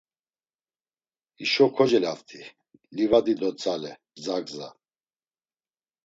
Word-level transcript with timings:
Hişo 1.37 1.65
kocelaft̆i, 1.75 2.41
livadi 2.95 3.33
do 3.39 3.49
tzale, 3.57 3.93
gza 4.23 4.37
gza. 4.47 4.67